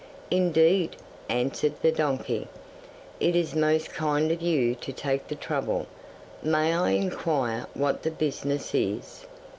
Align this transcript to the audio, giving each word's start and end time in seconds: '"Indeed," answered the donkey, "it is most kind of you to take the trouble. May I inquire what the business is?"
'"Indeed," 0.31 0.95
answered 1.29 1.73
the 1.83 1.91
donkey, 1.91 2.47
"it 3.19 3.35
is 3.35 3.53
most 3.53 3.93
kind 3.93 4.31
of 4.31 4.41
you 4.41 4.73
to 4.73 4.91
take 4.91 5.27
the 5.27 5.35
trouble. 5.35 5.85
May 6.41 6.73
I 6.73 6.89
inquire 6.93 7.67
what 7.75 8.01
the 8.01 8.09
business 8.09 8.73
is?" 8.73 9.27